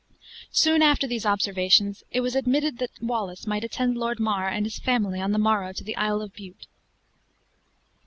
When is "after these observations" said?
0.81-2.03